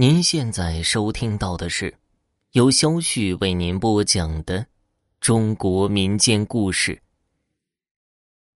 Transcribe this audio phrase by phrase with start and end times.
[0.00, 1.92] 您现在收听到的是
[2.52, 4.64] 由肖旭为您播讲的
[5.18, 7.02] 中国民间故事。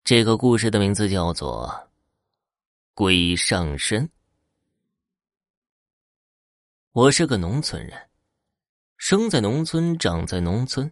[0.04, 1.66] 这个故事的名字叫做
[2.94, 4.06] 《鬼上身》。
[6.92, 8.08] 我是个农村人，
[8.96, 10.88] 生在农村，长在农村，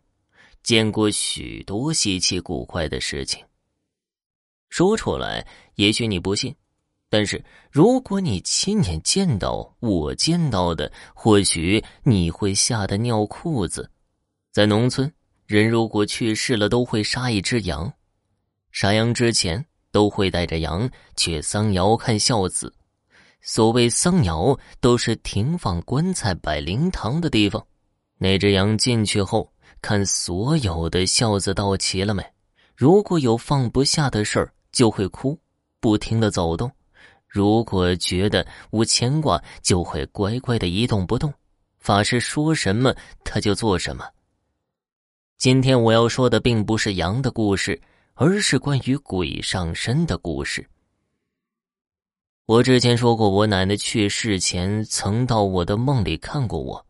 [0.64, 3.46] 见过许多稀奇古怪的事情。
[4.68, 5.46] 说出来，
[5.76, 6.52] 也许你不信。
[7.12, 13.90] 但是，如果你亲眼见到我见到的，或许你会吓得尿裤子。
[14.52, 15.12] 在农村，
[15.46, 17.92] 人如果去世了，都会杀一只羊。
[18.70, 22.72] 杀羊之前，都会带着羊去桑窑看孝子。
[23.42, 27.66] 所谓桑窑，都是停放棺材、摆灵堂的地方。
[28.18, 32.24] 那只羊进去后，看所有的孝子到齐了没？
[32.76, 35.36] 如果有放不下的事儿，就会哭，
[35.80, 36.70] 不停的走动。
[37.30, 41.32] 如果觉得无牵挂，就会乖乖的一动不动。
[41.78, 44.04] 法师说什么，他就做什么。
[45.38, 47.80] 今天我要说的并不是羊的故事，
[48.14, 50.68] 而是关于鬼上身的故事。
[52.46, 56.84] 我之前说过，我奶奶去世前曾到我的梦里看过我。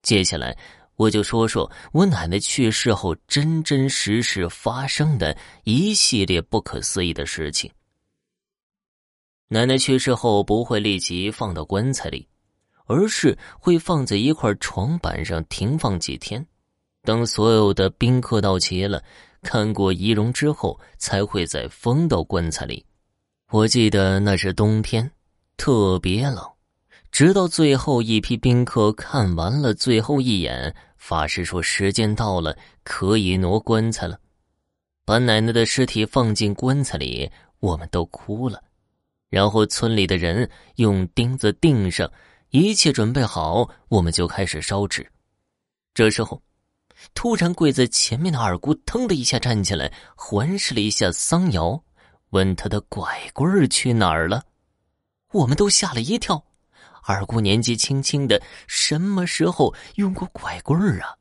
[0.00, 0.56] 接下来，
[0.96, 7.70] 我就说说我奶奶去世后真真实实发生的一系列不可思议的事情。
[9.48, 12.26] 奶奶去世后不会立即放到棺材里，
[12.86, 16.44] 而是会放在一块床板上停放几天，
[17.02, 19.00] 等所有的宾客到齐了，
[19.42, 22.84] 看过仪容之后，才会再封到棺材里。
[23.52, 25.08] 我记得那是冬天，
[25.56, 26.44] 特别冷，
[27.12, 34.18] 直到最后一批宾客看完了最后一眼，法师说时间到了，可以挪棺材了，
[35.04, 38.60] 把奶奶的尸体放进棺材里，我们都哭了。
[39.28, 42.10] 然后村里的人用钉子钉上，
[42.50, 45.06] 一切准备好，我们就开始烧纸。
[45.92, 46.42] 这时候，
[47.14, 51.82] 突然跪在前面的二姑腾的一下站起来，环视了一下桑瑶，
[52.30, 54.44] 问他的拐棍去哪儿了。
[55.32, 56.44] 我们都吓了一跳。
[57.02, 61.16] 二姑年纪轻轻的，什么时候用过拐棍啊？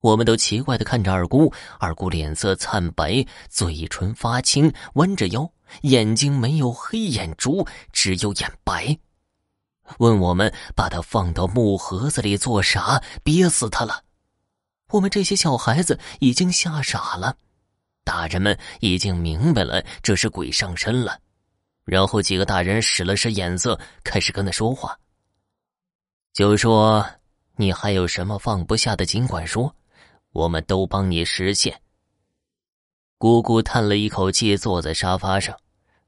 [0.00, 5.50] 我们都奇怪的看着二姑，二姑脸色惨白，嘴唇发青，弯着腰。
[5.82, 8.98] 眼睛没有黑眼珠，只有眼白。
[9.98, 13.02] 问我们把它放到木盒子里做啥？
[13.24, 14.04] 憋死他了！
[14.90, 17.36] 我们这些小孩子已经吓傻了，
[18.04, 21.18] 大人们已经明白了这是鬼上身了。
[21.84, 24.96] 然后几个大人使了使眼色，开始跟他说话，
[26.32, 27.04] 就说
[27.56, 29.74] ：“你还有什么放不下的，尽管说，
[30.30, 31.80] 我们都帮你实现。”
[33.20, 35.54] 姑姑叹了一口气，坐在沙发上，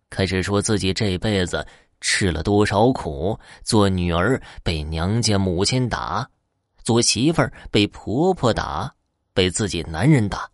[0.09, 1.63] 开始说自己这辈子
[2.01, 6.27] 吃了多少苦：做女儿被娘家母亲打，
[6.83, 8.91] 做媳妇儿被婆婆打，
[9.35, 10.49] 被自己男人打。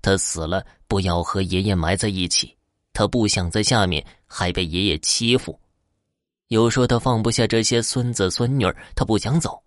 [0.00, 2.56] 她死了，不要和爷爷埋在一起。
[2.92, 5.58] 她不想在下面，还被爷爷欺负。
[6.46, 9.60] 又说她放不下这些孙子孙女儿，她不想走。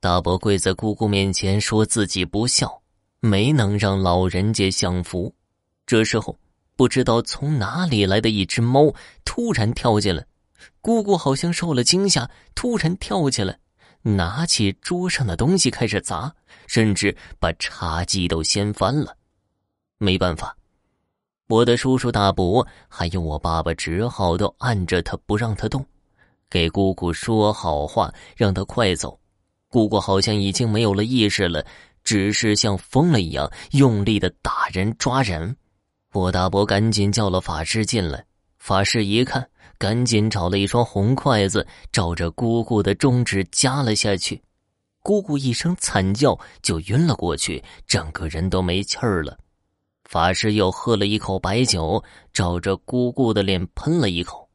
[0.00, 2.82] 大伯跪在姑姑面前，说自己不孝，
[3.20, 5.32] 没能让老人家享福。
[5.92, 6.38] 这时候，
[6.74, 8.94] 不知道从哪里来的一只猫
[9.26, 10.24] 突然跳进来，
[10.80, 13.58] 姑姑好像受了惊吓，突然跳起来，
[14.00, 16.34] 拿起桌上的东西开始砸，
[16.66, 19.14] 甚至把茶几都掀翻了。
[19.98, 20.56] 没办法，
[21.46, 25.84] 我的叔叔大伯还有我爸爸只好都按着他不让他动，
[26.48, 29.20] 给姑姑说好话，让他快走。
[29.68, 31.62] 姑姑好像已经没有了意识了，
[32.02, 35.54] 只是像疯了一样用力的打人抓人。
[36.12, 38.22] 我大伯赶紧叫了法师进来，
[38.58, 44.42] 法师一看，赶紧找了一双红筷子，照着姑姑的中指夹了下去。
[45.02, 49.38] 姑姑一声惨叫，就晕了过去，整个人都没气儿了。
[50.04, 54.46] 法师又喝了一口白酒，照着姑姑的脸喷了一口。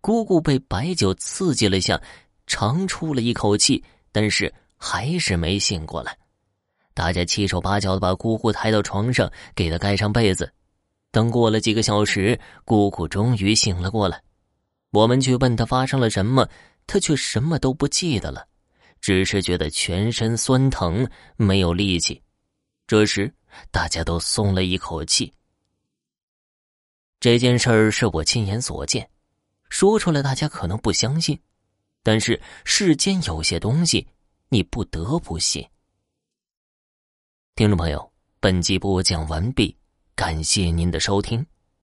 [0.00, 2.00] 姑姑被白酒刺激了下，
[2.48, 6.18] 长出了一口气，但是还是没醒过来。
[6.92, 10.52] 大家七手八脚的把姑姑抬到床上，给她盖上被子。
[11.10, 14.22] 等过了几个小时，姑姑终于醒了过来。
[14.90, 16.48] 我们去问她发生了什么，
[16.86, 18.46] 她却什么都不记得了，
[19.00, 22.22] 只是觉得全身酸疼，没有力气。
[22.86, 23.32] 这时，
[23.70, 25.32] 大家都松了一口气。
[27.20, 29.10] 这件事儿是我亲眼所见，
[29.68, 31.38] 说出来大家可能不相信，
[32.02, 34.06] 但是世间有些东西
[34.48, 35.66] 你不得不信。
[37.56, 39.77] 听众朋友，本集播讲完毕。
[40.18, 41.46] 感谢您的收听。